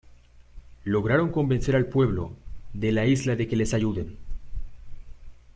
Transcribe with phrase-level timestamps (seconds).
[0.83, 2.33] Lograron convencer al pueblo
[2.73, 4.17] de la isla de que les ayuden.